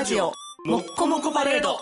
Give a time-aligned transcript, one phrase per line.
[0.00, 0.32] ラジオ
[0.64, 1.76] もっこもこパレード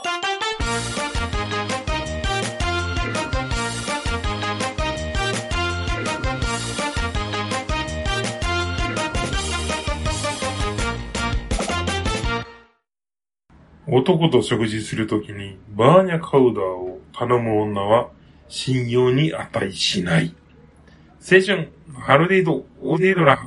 [13.87, 18.09] 男と食事するときにバーニャカウダーを頼む女は
[18.49, 20.35] 信用に値しない。
[21.21, 23.39] 青春、ハルデイド、オデードラ。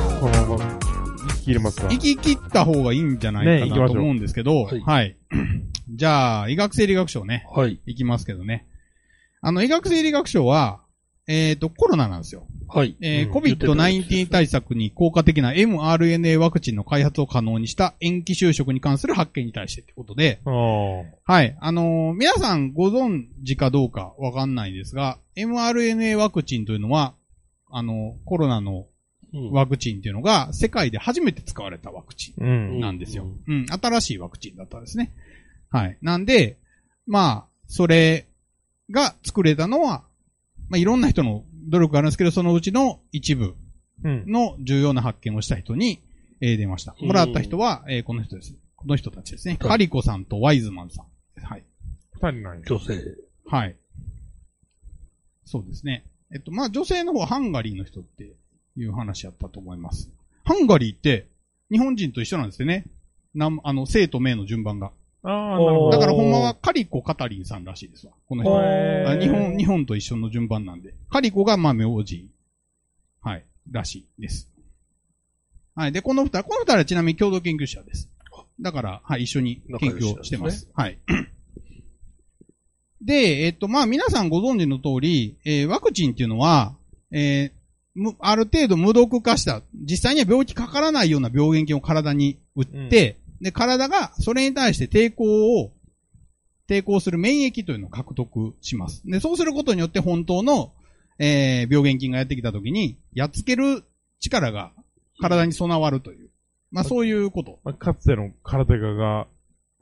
[0.00, 0.78] 最後、このまま、
[1.44, 5.16] 切れますか行き切った方がいいんじゃないかなと思うんですけど、はいはい。
[5.94, 7.80] じゃあ、医学生理学賞ね、はい。
[7.86, 8.66] 行きますけどね。
[9.40, 10.80] あの、医学生理学賞は、
[11.26, 12.46] えっ、と、コロナなんですよ。
[12.68, 12.96] はい。
[13.00, 21.32] えーうん COVID-19 対策に効果的な mRNA ワクチンの開発を可能にした延期就職に関する発見に対してってことで、ああ。
[21.32, 21.56] はい。
[21.60, 27.14] あのー皆さんご存知かどうかわかんないですが、mRNA ワクチンというのは、
[27.70, 28.86] あの、コロナのうん
[29.52, 32.80] ワクチンっていうのが世界で初めて使われたワクチンうん。
[32.80, 33.26] なんですよ。
[33.46, 35.12] うん、新しいワクチンだったんですね。
[35.70, 35.98] はい。
[36.02, 36.56] なんで、
[37.06, 38.26] まあ、それ
[38.90, 40.02] が作れたのは、
[40.68, 43.54] まあ、いろんな人の努力があるんですけど、そのうちの一部
[44.02, 44.24] うん。
[44.26, 46.00] の重要な発見をした人に、
[46.40, 46.94] えー出ました。
[47.00, 48.54] もらった人は、えーこの人です。
[48.76, 49.58] この人たちですね。
[49.60, 51.44] はいカリコさんとワイズマンさん。
[51.44, 51.64] はい。
[52.14, 52.62] 二人なんや。
[52.66, 52.94] 女性。
[53.46, 53.76] はい。
[55.44, 56.04] そうですね。
[56.32, 58.32] えっと、まあ、女性の方はハンガリーの人って
[58.82, 60.10] いう話やったと思います。
[60.44, 61.26] ハンガリーって、
[61.70, 62.84] 日本人と一緒なんですよね。
[63.34, 64.90] なんあの、生と名の順番が。
[65.22, 65.90] ああ、なるほど。
[65.90, 68.12] だからほんまはカリコ・カタリンさんらしいですわ。
[68.28, 69.20] この人。
[69.20, 70.94] 日本、日本と一緒の順番なんで。
[71.10, 72.28] カリコがまあ名字。
[73.20, 73.44] はい。
[73.70, 74.50] らしいです。
[75.74, 75.92] はい。
[75.92, 78.10] で、この二人、この二人はちなみに共同研究者です。
[78.60, 80.68] だから、はい、一緒に研究をしてます。
[80.74, 80.98] はい。
[83.00, 86.74] で、えっと、まあ皆さんご存知の通り、えーワクチンっていうのは、
[87.10, 87.59] えーむ
[88.20, 95.72] ある程度無毒化した、実際には病気かからないような病原菌を体に打って、で、体がそれに対して抵抗を、
[96.68, 99.02] 抵抗する免疫というのを獲得します。
[99.04, 100.72] で、そうすることによって本当の、
[101.18, 103.84] えー病原菌がやってきたときに、やっつける
[104.20, 104.72] 力が
[105.20, 106.30] 体に備わるという。
[106.70, 107.58] まあそういうこと。
[107.64, 109.26] まあかつての空手家が、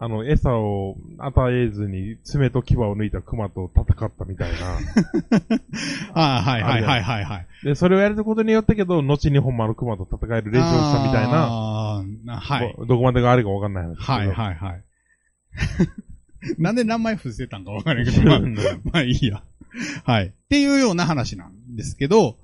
[0.01, 4.79] あの、餌を与えずに爪と牙を抜いた熊と戦ったみたいな。
[6.15, 7.47] ああ、はいはいはいはいはい。
[7.65, 12.39] で、それをやることによったけど、後にほんまの熊と戦える練習をしたみたいな、あーな。
[12.39, 12.77] はい。
[12.87, 13.97] どこまでがあるかわかんない話。
[13.97, 14.85] はいはいはい。
[16.63, 18.41] なんで名前伏せたんかわからないけど、まあ、
[18.85, 19.43] まあいいや。
[20.05, 20.27] はい。
[20.27, 22.39] っていうような話なんですけど、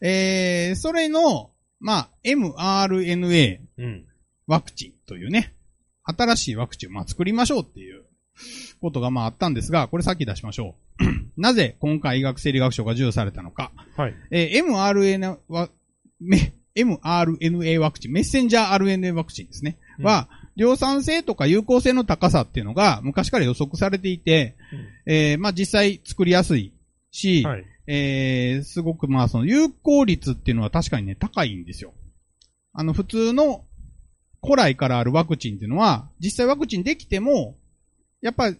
[0.00, 4.04] えー、それの、まあ、mRNA うん。
[4.46, 5.55] ワクチンというね、
[6.06, 8.04] 新しいワクチンをまあ作りましょうっていう
[8.80, 11.04] ことがまああったんですが、これさっき出しましょう。
[11.36, 13.72] なぜ今回医学生理学賞が授与されたのか。
[13.96, 14.14] はい。
[14.30, 15.68] えー mRNA ワ、
[16.20, 19.78] め mRNA ワクチン、メッセンジャー RNA ワクチンですね。
[19.98, 24.56] うんは、量産性とか有効性の高さっていうのが昔から予測されていて、
[25.06, 26.72] えーまあ実際作りやすい
[27.10, 27.64] し、はい。
[27.88, 31.92] えー、すごくまあその有効率っていうのは確かにね、高いんですよ。
[32.72, 33.64] あの普通の
[34.46, 37.56] 古来からあるワクチンっていうのは、実際ワクチンできても、
[38.22, 38.56] やっぱり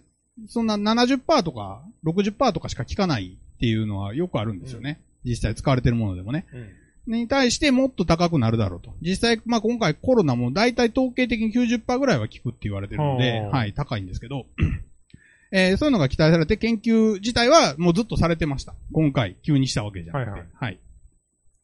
[0.47, 5.01] そんな70%とか60%とかしか効かないっていうのはよくあるんですよね。
[5.23, 6.45] 実際使われてるものでもね。
[6.53, 7.13] うん。
[7.13, 8.93] に対してもっと高くなるだろうと。
[9.01, 14.45] 実際、まあ今回コロナも大体統計的に90%ぐらいは効くって言われてるので、はい、高いんですけど、
[15.51, 18.75] えーそういうのが期待されて研究自体はもうずっとされてました。
[18.91, 20.31] 今回急にしたわけじゃなくて。
[20.31, 20.79] はいはい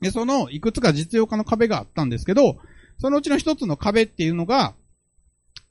[0.03, 2.57] で、そのいくつか実用化の壁があったんですけど、
[3.03, 4.75] そのうちの一つの壁っていうのが、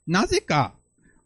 [0.05, 0.75] なぜか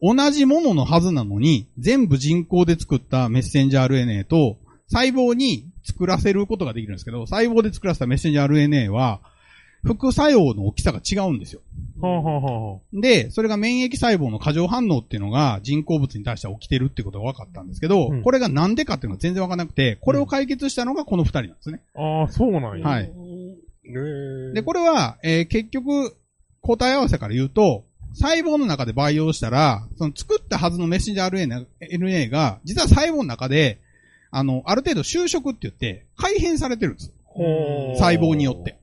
[0.02, 4.56] 同じもののはずなのに、全部人工で作ったメッセンジャー RNA と、
[4.88, 9.20] 細胞に作らせることができるんですけど、細胞で作らせたメッセンジャー RNA は、
[9.84, 11.60] 副作用の大きさが違うんですよ。
[12.00, 21.82] ほうほうほうほで、それが免疫細胞の過剰反応っていうのが人工物に対して起きてるってことが分かったんですけど、うんこれがなんでかっていうのが全然分からなくて、これを解決したのがこの二人なんですね。
[21.96, 22.02] う。
[22.02, 22.88] ああ、そうなんや。
[22.88, 23.12] はい
[24.54, 26.16] で、これは、えー結局、
[26.62, 33.80] 答え合わせから言うと、細胞の中で培養したら、その作ったはずのメッセンジャー RNA が、実は細胞の中で、
[34.32, 37.14] あの、ある程度収縮って言って、改変されてるんです。
[37.98, 38.80] 細胞によって。。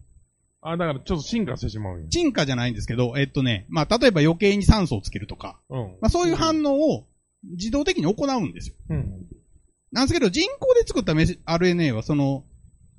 [0.63, 2.09] あ、だからちょっと進化してしまうんや。
[2.09, 5.79] 沈下じゃないんですけど、えっとね、まあ、例えば余計に酸素をつけるとか、うん。
[6.01, 7.07] まあ、そういう反応を
[7.43, 8.75] 自動的に行うんですよ。
[8.91, 9.27] うん。
[9.93, 12.45] なんですけど、人工で作った RNA はその、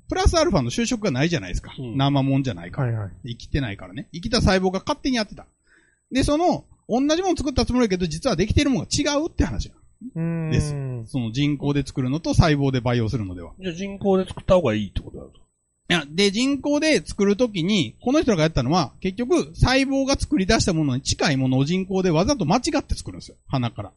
[0.08, 1.74] プラスアルファの収縮がないじゃないですか。
[1.78, 2.88] うん生もんじゃないから。
[2.88, 3.10] はいはい。
[3.28, 4.08] 生きてないからね。
[4.12, 5.46] 生きた細胞が勝手にやってた。
[6.12, 9.72] で、その、同じもの作ったつもりだけど、実はできてるものが違うって話。
[10.14, 10.50] うーん。
[10.50, 10.74] です
[11.10, 13.52] その人工で作るのと細胞で培養するのでは。
[13.60, 15.30] じゃあ人工で作った方がいいってことだと。
[15.88, 23.36] いや、で、人工で作るときに、この人らがやったのは、結局、細胞が作り出したものに近いものを人工でわざと間違って作るんですよ。
[23.46, 23.92] 鼻から。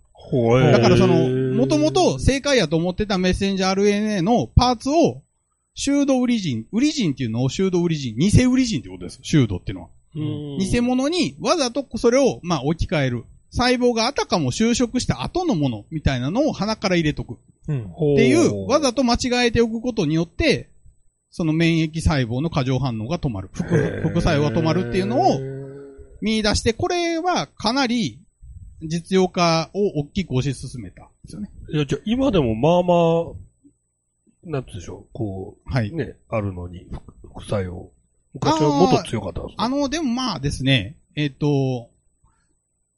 [0.72, 5.24] だからその、もともと正解やと思ってたメッセンジャー RNA のパーツを、
[5.80, 9.20] 修道ウリジン、ウリジンっていうのを修道ウリジン、偽ウリジンってことです。
[9.22, 9.90] 修道っていうのは。
[10.14, 13.24] 偽物にわざとそれを、まあ、置き換える。
[13.52, 17.38] 細胞があたかも就職した後のものみたいなのを鼻から入れとく。
[17.70, 17.84] うん。
[17.86, 17.86] っ
[18.18, 20.70] ていう、わざと間違えておくことによって、
[21.32, 23.50] その免疫細胞の過剰反応が止まる。
[23.54, 23.64] 副
[24.04, 25.40] 副作用が止まるっていうのを
[26.22, 28.20] 見出して、これはかなり
[28.82, 31.50] 実用化を大きく推し進めたんですよね。
[31.70, 33.49] いや、じゃあ今でもまあまあ、
[34.44, 35.92] なんて言うんでしょう、こう、はい。
[35.92, 37.92] ね、あるのに、副副作用。
[38.34, 41.90] 昔はもっと強かったんですかあの、でもまあですね、えっ、と、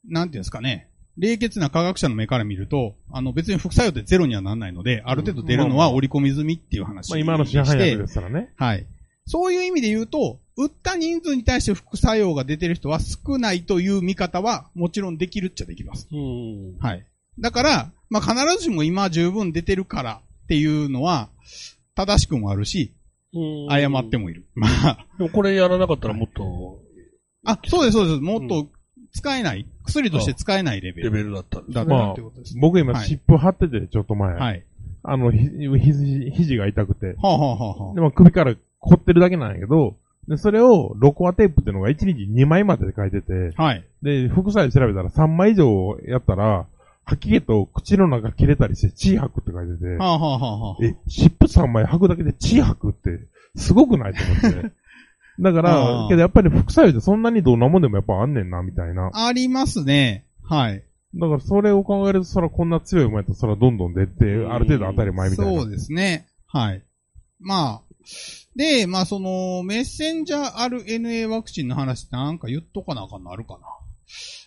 [0.04, 0.88] なんていうんですかね。
[1.18, 8.52] 冷血な科学者の目から見ると、あの別に副作用ってゼロにはならないので、ある程度出るのは織り込み済みっていう話まあ今の市販薬ですからね。
[8.56, 8.86] はい。
[9.26, 16.08] そういう意味で言うと、打った人数に対して副作用が出てる人は少ないという見方はもちろんできるっちゃできます。
[16.12, 16.78] うん。
[16.78, 17.06] はい。
[17.38, 20.20] だから、まあ、必ずしも今十分出てるから
[20.52, 21.30] っていうのは
[21.94, 22.92] 正しくもあるし、
[23.70, 24.24] 誤っても。
[24.24, 24.44] もいる。
[24.54, 26.78] まあ、でもこれやらなかったらもっと
[27.46, 28.20] あ、そうです、そうです。
[28.20, 28.68] もっと
[29.14, 31.94] 使えない、薬として使えないレベルレベルだったんですだっね。
[31.94, 32.54] まあたってことです。
[32.60, 34.34] 僕今はい湿布貼ってて、ちょっと前。
[34.34, 34.62] はい。
[35.04, 37.14] あの、ひ肘、肘が痛くて。
[37.22, 39.96] はあ、はあはあはでも首から凝ってるだけなんやけど、
[40.28, 43.84] で、それを、ロコアテープっていうのが1日2枚までで書いてて、あ、はい。
[44.02, 46.66] で、副作用調べたら3枚以上やったら、
[47.04, 53.26] 吐き気と口の中切れたりして血吐くって書いてて、はあ、はあはあはあ、え、湿布3枚吐くだけで血吐くって、
[53.56, 54.72] すごくないと思って。
[55.40, 59.10] だかあらー、けどやっぱり副作用ってそんなにどんなもんでもやっぱあんねんな、みたいな。
[59.12, 60.26] ありますね。
[60.42, 60.84] はい。
[61.14, 65.60] だからそれを考えると、そらこんな強い馬やったらそらどんどん出て、ある程度当たり前みたいな。
[65.60, 66.26] そうですね。
[66.46, 66.82] はい。
[67.40, 67.82] まあ、
[68.56, 73.60] で、まあその、メッセンジャー RNA ワクチンの話なんか言っとかなあかんのあるかな。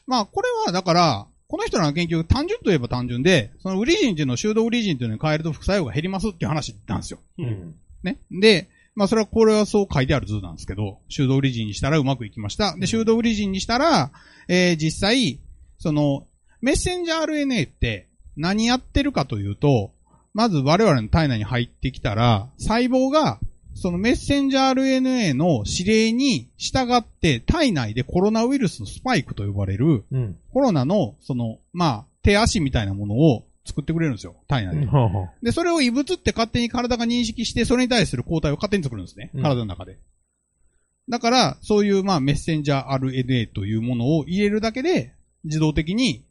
[0.08, 7.20] まあこれはだから、この人らの研究単純といえば単純で、そのウリジンっていうのを修道ウリジンというのに変えると副作用が減りますっていう話なんですよ。
[7.38, 7.76] うん。
[8.04, 8.18] ね。
[8.32, 12.76] で、まあそれはこれはそう書いてある図なんですけど、修道ウリジンにしたらうまくいきました。
[12.78, 14.12] で、修道ウリジンにしたら、
[14.48, 15.40] えー実際、
[15.78, 16.26] その、
[16.62, 18.08] メッセンジャー RNA って
[18.38, 19.92] 何やってるかというと、
[20.34, 23.40] まず我々の体内に入ってきたら、細胞が、
[23.76, 30.38] そのメッセンジャー RNA の指令に従って体内でコロナウイルスのスパイクと呼ばれる、うん。
[30.54, 34.86] コロナの、その、まあ、手足みたいなものを作ってくれるんですよ、体内で。
[34.88, 39.30] はあはあで、それを異物って勝手に体が認識して、それに対する抗体を勝手に作るんですね。
[39.34, 40.00] うん体の中で。
[41.10, 45.14] だから、そういう、まあ、メッセンジャー RNA というものを入れるだけで、
[45.44, 46.24] 自動的に、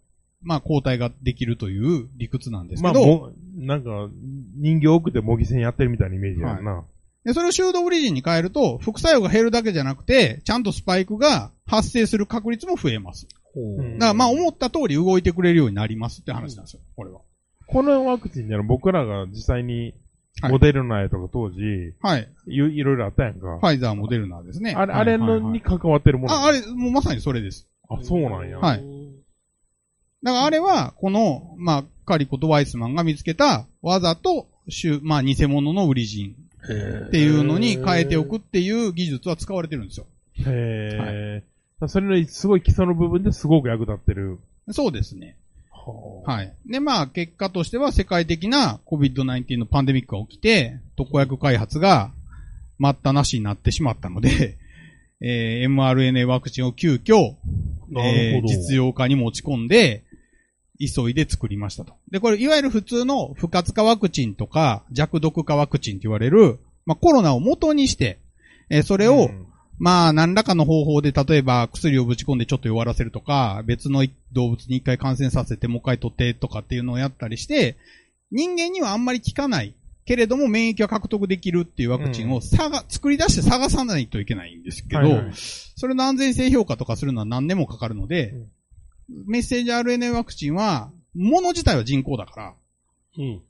[0.43, 4.09] まあ、抗体ができるという理屈なんですまあ、けど、も、なんか、
[4.57, 6.85] 人形奥で模擬戦やってるみたいなイメージやんな。
[7.25, 13.27] で、それを修道オリジンに変えると、副作用が減るだけじゃなくて、ちゃんとスパイクが発生する確率も増えます。
[13.57, 17.21] うんだから、まあ、思った通り動いてくれるようになりますって話なんですよ、これは。
[17.67, 19.95] このワクチンじゃ僕らが実際に、
[20.43, 21.61] はいモデルナやとか当時、
[22.01, 22.29] はい。
[22.49, 23.61] い、いろいろあったやんか。
[23.61, 24.75] ファイザー、モデルナですね。
[24.75, 26.35] あれ、あれのはいはいはいに関わってるもの。
[26.35, 27.69] あ、あれ、もうまさにそれです。
[27.89, 28.59] あ、そうなんや。
[28.59, 28.85] はい
[30.25, 40.07] だからあれは、この、まあ、カリコとワイスマンが見つけた、わざと、しゅまあ、偽物のウリジンっっていうのに変えておくっていう技術は使われてるんですよ。
[40.47, 41.43] へ
[41.83, 44.39] え、それのすごい基礎の部分ですごく役立ってる。
[44.71, 45.37] そうですね。
[45.71, 46.53] ははい。
[46.67, 52.13] で、まあ、結果としては世界的な COVID-19 のパンデミックが起きて、特効薬開発が
[52.79, 54.57] 待ったなしになってしまったので、
[55.21, 57.35] えー mRNA ワクチンを急遽。
[57.97, 60.04] えー実用化に持ち込んで、
[60.79, 61.95] 急いで作りましたと。
[62.11, 68.19] で、これ、いわゆる普通の不活化ワクチンとか、弱毒化ワクチンって言われる、まあ、コロナを元にして、
[68.71, 69.47] えーそれを、うん
[69.79, 77.77] まあ、何らかの方法で、例えば薬をぶち込んでちょっと弱らせるとか、別の動物に一回感染させてもう一回取ってとかっていうのをやったりして、
[78.31, 79.75] 人間にはあんまり効かない。
[80.07, 85.33] けれども免疫が獲得できるっていうワクチンを探、作り出して探さないといけないんですけど、はいはい
[85.77, 88.33] それの安全性評価とかするのは何年もかかるので、
[89.09, 92.55] メッセージ RNA ワクチンは、もの自体は人工だから、
[93.19, 93.43] うん。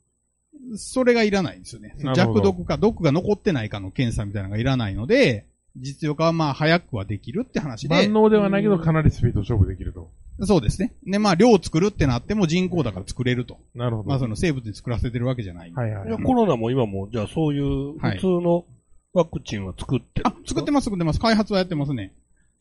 [0.77, 1.97] それがいらないんですよね。
[2.15, 5.47] 弱毒か毒が残ってないかの検査みたいなのがいらないので、
[5.77, 8.13] 実用化はまあ早くはできるって話で万。
[8.13, 10.11] 能ではないけど、かなりスピード勝負できると。
[10.43, 10.93] そうですね。
[11.07, 13.59] で、まあ量を作るってなっても人口だから作れると。
[13.75, 14.09] なるほど。
[14.09, 15.73] まあその生物に作らせてるわけじゃない。
[15.73, 16.23] はいはいはい。
[16.23, 18.65] コロナも今も、じゃあそういう普通の
[19.13, 21.21] ワクチンは作ってるあ、作ってます作ってます。
[21.21, 22.13] 開発はやってますね。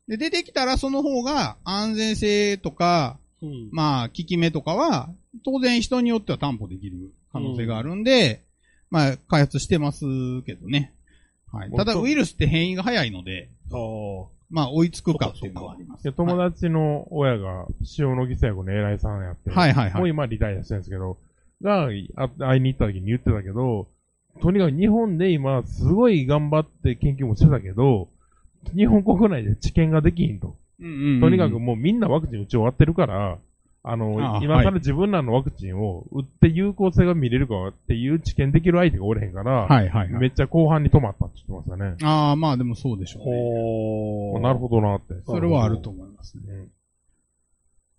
[0.08, 3.70] で、出てきたらその方が安全性とか、うん。
[3.72, 5.10] まあ、効き目とかは、
[5.44, 8.44] 当然人によっては担保できる可能性があるんで、
[8.90, 10.06] まあ、開発してます
[10.46, 10.94] けどね。
[11.52, 11.72] はい。
[11.72, 13.50] ただ、ウイルスって変異が早いので。
[14.50, 16.04] まあ、追いつくかっていうのはあります。
[16.04, 17.66] で友達の親が
[17.98, 21.18] 塩野義製薬の偉いさんやって、はいはいはいもう今リタイアしてるんですけど、
[21.64, 23.88] が、あ会いに行った時に言ってたけど、
[24.42, 28.10] とにかく日本で今すごい頑張って研究もしてたけど、
[28.76, 30.56] 日本国内で治験ができひんと。
[30.80, 33.38] うんうんうんとにかくもうみんなワクチン打ち終わってるから、
[33.86, 40.22] あの、ああ今から自分らのワクチンを打って有効性が見れるかっていう治験できる相手がおれへんから、はいはいはい。
[40.22, 41.98] めっちゃ後半に止まったって言ってましたね。
[42.02, 43.32] ああ、まあでもそうでしょうね。
[43.32, 44.42] ほー。
[44.42, 45.16] なるほどなって。
[45.26, 46.44] それはあると思いますね。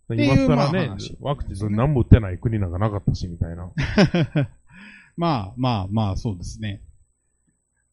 [0.08, 0.20] うん。
[0.20, 3.66] 今更ねまあ話、ワクチン何も打ってない国なんかなかったし、みたいな。
[3.66, 3.72] っ
[5.18, 6.80] まあまあまあ、そうですね。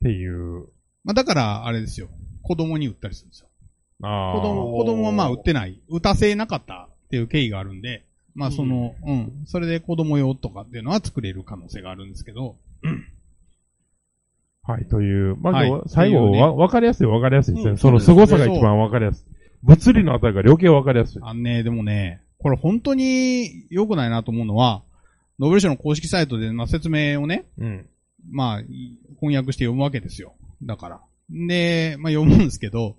[0.01, 0.67] ていう。
[1.03, 2.07] まあだから、あれですよ。
[2.41, 3.47] 子供に打ったりするんですよ。
[4.03, 4.35] ああ。
[4.35, 5.79] 子供、子供はまあ打ってない。
[5.89, 12.57] 打たせなかったっていう経緯があるんで、まあその、うん、それで子供用とかっていうのは作れる可能性があるんですけど、
[14.63, 15.35] はい、という。
[15.37, 17.71] まはいず、最後というねわ、わかりやすいわかりやすいですね。
[17.71, 19.31] うんその凄さが一番わかりやすい。
[19.63, 21.21] 物理のあたりが余計わかりやすい。
[21.23, 24.83] あのね、でもね、これ本当に良くないなと思うのは、
[25.39, 27.89] ノーベル賞の公式サイトで、まあ、説明をね、うん。
[28.29, 28.61] まあ、
[29.19, 30.35] 翻訳して読むわけですよ。
[30.63, 31.01] だから。
[31.31, 32.97] で、まあ読むんですけど、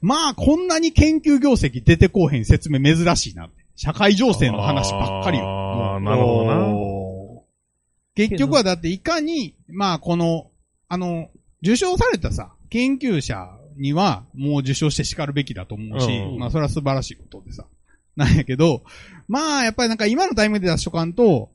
[0.00, 3.48] まあこんなに研究業績出てこうへん説明珍しいな。
[3.76, 5.44] 社会情勢の話ばっかりよ。
[5.46, 6.66] ああ、なるほどな。
[6.66, 7.44] お
[8.14, 10.50] 結局はだっていかに、まあこの、
[10.88, 11.28] あの、
[11.62, 17.66] 受賞されたさ、研究者にはもう受賞して叱るべきだと思うし、うんまあそれは素晴らしいことでさ。
[18.16, 18.82] なんやけど、
[19.26, 21.50] まあやっぱりなんか今のタイミングで出しとかんと、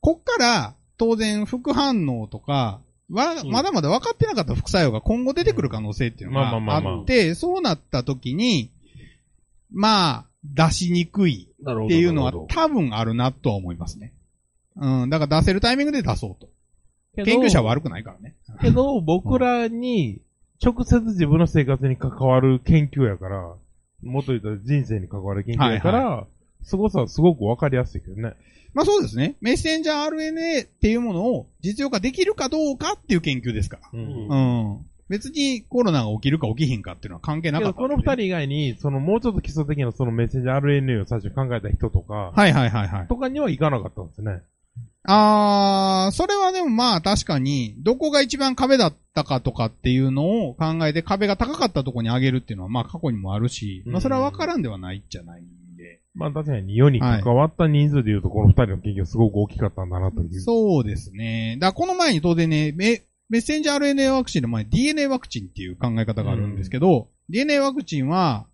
[0.00, 2.80] こっから当然副反応とか、
[3.10, 8.70] は、うんまだまだ分かってなかった副作用が今後出てくる可能性っていうのまあまあまがあまああって、そうなった時に、
[9.72, 11.48] まあ、出しにくい。
[11.60, 14.12] っていうのは多分あるなとは思いますね。
[14.76, 16.48] うん、だから出せるタイミングで出そうと。
[17.22, 18.34] 研究者は悪くないからね。
[18.60, 20.20] けど、僕らに、
[20.62, 23.54] 直接自分の生活に関わる研究やから、
[24.02, 26.26] もっと言ったら人生に関わる研究やから、
[26.64, 28.34] 凄さはすごくわかりやすいけどね。
[28.74, 29.36] まあそうですね。
[29.40, 33.90] メッセンジャー RNA っていうものを実用化できるかどうかっていう研究ですから。
[33.92, 34.28] うん。
[34.28, 34.34] う
[34.78, 34.86] ん。
[35.08, 43.06] 別にコロナが起きるか起きひんかっていうのは関係なかったんで、この二人以外に、そのもうちょっと基礎的なそのメッセンジャー RNA を最初考えた人とか、はいはいはいはい。
[43.06, 44.40] とかにはいかなかったんですね。
[45.06, 55.44] あー、それはでもまあ確かに、どこが一番壁だったかとかっていうのを考えて壁が高かったところに上げるっていうのはまあ過去にもあるし、まあそれは分からんではないじゃないん
[55.84, 56.00] で。
[56.14, 60.40] まあ確かに世に関わった人数で言うと、この二人の研究はすごく大きかったんだなという。
[60.40, 61.58] そうですね。
[61.60, 68.46] だからこの前に当然ね、メメッセンジャー RNA ワクチンの前に DNA ワクチンっていう考え方があるんですけど、DNA ワクチンは、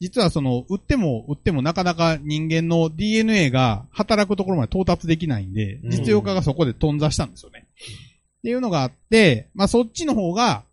[0.00, 7.66] 実はその、打っても打ってもなかなか人間の DNA が働くところまで到達できないんで、うん実用化がそこで頓挫したんですよね。
[8.38, 10.64] っていうのがあって、まあそっちの方が、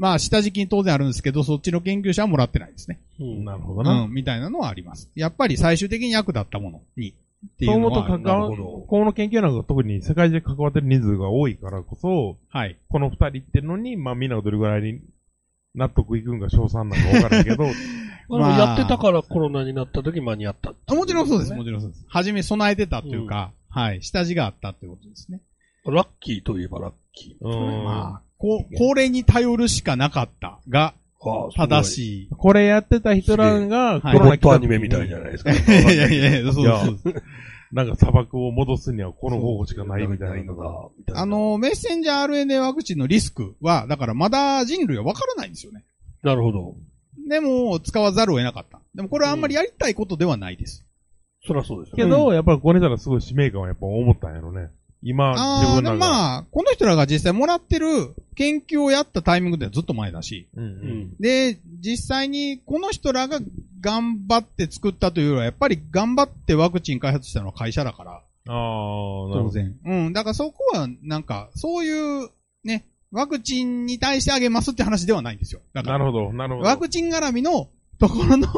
[0.00, 2.98] まあ下敷きに当然あるんですけど、そっちの研究者はもらってないですね。
[3.20, 4.04] うんなるほどな。
[4.04, 5.10] うん、みたいなのはあります。
[5.14, 12.78] やっぱり最終的に役立ったものに、っていそううのはと関わ、なるこの研究なんか特に世界中関わってる人数が多いからこそ、はい。
[12.88, 15.00] この二人ってのに、まあみんながどれぐらいに
[15.74, 17.66] 納得いくんか賞賛なんかわからんけど、
[18.30, 22.06] まあ、やってたからコロナになった時間に合ったっていあもちろんそうです、ねもちろんそうです。
[22.08, 25.40] はじめ備えてたというか、はい、下地があったってことですね。
[25.84, 27.46] ラッキーといえばラッキー。
[27.46, 30.94] うんまあ、こう、これに頼るしかなかったが、
[31.54, 31.84] 正い。
[31.84, 32.28] しい。
[32.30, 35.52] これやってた人らが、はいロボットアニメみたいじゃないですか。
[35.52, 35.56] い
[35.96, 37.14] やいやいや、そうそう。
[37.70, 40.88] なんか砂漠を戻すにはこの方法しかないみたいなのが。
[41.14, 45.84] あ、の、メッセンジャー RNA ワクチンのリスクは、だからまだ人類は分からないんですよね。
[46.22, 46.76] なるほど。
[47.28, 48.80] でも、使わざるを得なかった。
[48.94, 50.86] でもこれはあんまりやりたいことではないです。
[51.46, 52.04] そりゃそうですよね。
[52.04, 54.70] けど、やっぱりこれたらすごい使命感はやっぱ思ったんやろね。
[55.02, 55.94] 今、自分らが。
[55.94, 60.66] もまあ、この人らが実際もらってる研究をやったタイミングではずっと前だし、うんう。
[60.66, 60.72] うん
[61.12, 61.16] ん。
[61.18, 63.38] で、実際にこの人らが
[63.80, 69.42] 頑張って作ったというよりは、やっぱり頑張ってワクチン開発したのは会社だから、ああ、なるほど。
[69.44, 69.76] 当然。
[69.84, 70.12] うん。
[70.12, 72.30] だからそこは、なんか、そういう、
[72.64, 75.60] ね、ワクチンに対してあげますって話ではないんですよ。
[75.72, 76.68] だから、なるほど、なるほど。
[76.68, 77.68] ワクチン絡みの
[78.00, 78.48] ところの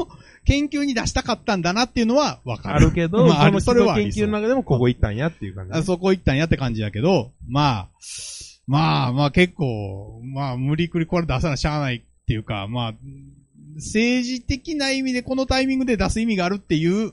[0.44, 2.74] 研究に出したかったんだなっていうのはわかる。
[2.76, 5.72] あるけど、 まあ、ある、それは研究の中でもここ行ったんやっていう感じ。
[5.72, 7.88] あそこ行ったんやって感じやけど、まあ、
[8.66, 12.94] まあまあ結構、まあ無理くりこれ出さなしゃあないっていうか、まあ、
[13.74, 17.12] 政治的な意味でこのタイミングで出す意味があるっていう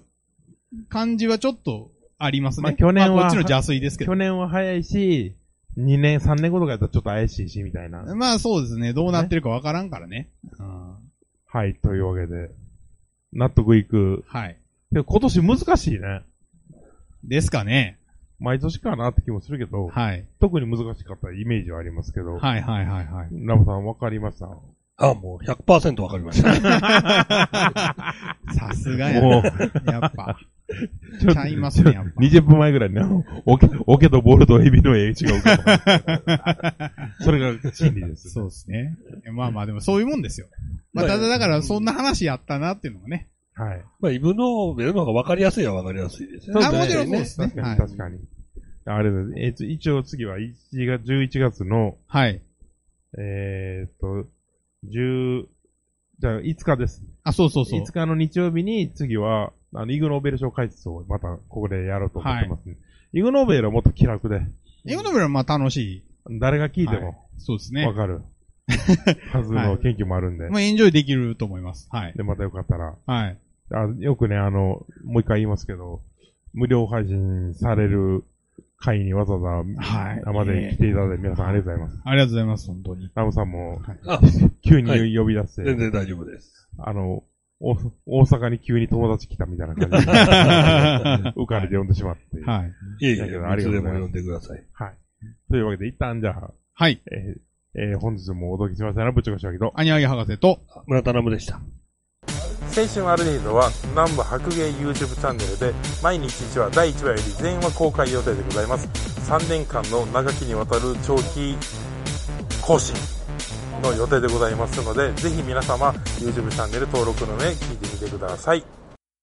[0.90, 2.64] 感じはちょっとありますね。
[2.64, 4.16] まあ去年はまあこっちの邪推ですけど去。
[4.16, 5.36] 年は早いし、
[5.78, 8.04] 2年、3年後とかやったらちょっと怪しいし、みたいな。
[8.16, 8.94] まあそうですね。
[8.94, 10.30] どうなってるかわからんからね。
[10.60, 10.89] うん
[11.52, 12.52] はい、というわけで、
[13.34, 14.24] 納得いく。
[14.28, 14.58] はい。
[14.92, 16.22] けど今年難しいね。
[17.24, 17.98] ですかね。
[18.40, 20.26] 毎年かなって気もするけど、はい。
[20.40, 23.28] 特に難しかったイメージはありますけど、はいはいはいはい。
[23.32, 24.48] ラムさんわかりました？
[25.02, 26.54] あ、もう100%わかりました。
[28.54, 29.42] さすがやもう
[29.86, 29.94] な。
[29.94, 30.38] やっぱ。
[31.20, 33.02] ちょっちゃいますねやっぱ20分前ぐらいにね、
[33.46, 38.30] オケ、オケとボールとエビの絵違うかも それが真理です。
[38.30, 38.98] そうですね。
[39.34, 40.48] まあまあでもそういうもんですよ。
[40.94, 43.28] まあただだからそんな話やったなっていうのがね。
[43.60, 43.84] はい。
[44.00, 46.62] まあ、イブノーベルの方がわかりやすいはわかりやすいですね。
[46.64, 48.20] あもちろんそうですね確かに、はい確かに。
[48.86, 49.34] あれです。
[49.38, 52.42] えっと、一応次は1月、11月の、はい。
[53.18, 54.30] えーっと、
[54.88, 55.46] 10、
[56.20, 57.04] じゃあ5日です。
[57.24, 57.82] あ、そうそうそう。
[57.82, 62.78] 5日の日曜日に次は、あの、イグノーベル賞解説をまたここでやろうと思ってます、ね
[63.12, 64.42] イグノーベルはもっと気楽で、
[64.86, 66.04] 英語ノベルはまあ楽しい。
[66.40, 67.96] 誰が聞いてはいもそうですねわ。
[67.96, 68.22] かる、
[69.34, 71.90] はずの研究もあるんで、まあエンジョイできると思います。
[71.92, 72.14] はい。
[72.14, 73.38] で、またよかったら、はい。
[73.72, 76.02] あよくね、あの、もう一回言いますけど、
[76.54, 78.24] 無料配信される
[78.78, 82.02] 会にわざわざはい生で来ていただいて皆さんありがとうございます。
[82.06, 83.12] ありがとうございます、本当に。
[83.16, 84.22] ラムさんもあ、
[84.62, 86.70] 急にはい呼び出して、全然大丈夫です。
[86.78, 87.24] あの、お
[87.62, 87.74] 大
[88.22, 90.14] 阪に急に友達来たみたいな感じで、
[91.36, 92.42] 浮かれて呼んでしまって。
[92.42, 92.74] はい。
[93.00, 94.64] いえいえ、だけどありいつでもがとうございます呼んでください。
[94.74, 94.94] はい。
[95.50, 97.02] というわけで、一旦じゃあ、はい。
[97.12, 97.40] えー
[97.76, 101.60] えー本日もお届けしましたのは、ぶっちょかしわきと、アニワギ博士と、あ村田ナムでした。
[102.76, 105.74] 青春アルデヒドは南部白芸 YouTube チャンネルで
[106.04, 108.88] 毎日1話第1話より全話公開予定でございます
[109.32, 111.56] 3年間の長きにわたる長期
[112.62, 113.19] 更新
[113.80, 115.90] の予定でございますのでぜひ皆様
[116.20, 118.64] YouTube チャンネル登録の上聞いてみてください。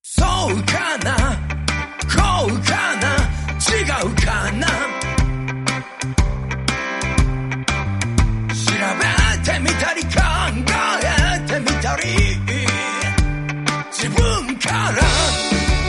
[0.03, 0.29] そう
[0.65, 1.17] かな？
[2.07, 3.07] こうかな？
[3.59, 4.67] 違うかな？
[8.55, 8.63] 調
[8.99, 9.05] べ
[9.45, 10.11] てみたり考
[11.03, 12.03] えてみたり。
[13.91, 15.03] 自分から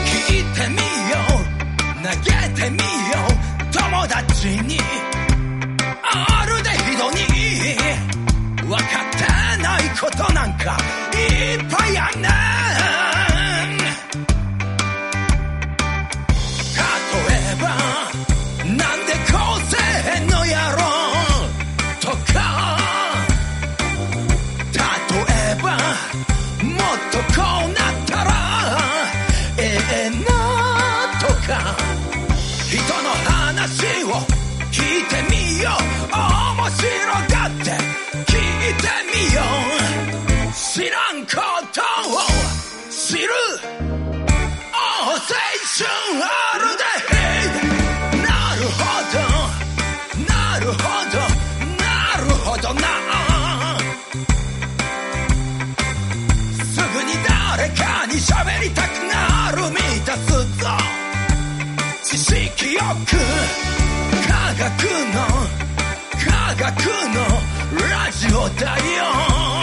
[0.06, 2.04] 聞いてみよう。
[2.04, 2.28] 投げ
[2.62, 2.84] てみよ
[3.30, 3.72] う。
[3.72, 4.80] 友達に。
[57.58, 60.68] 誰かに喋りたくなる満たすぞ。
[62.04, 63.18] 知識よく
[64.28, 64.68] 科学
[65.16, 65.18] の
[66.24, 66.68] 科学
[67.16, 67.18] の
[67.90, 69.57] ラジオだよ。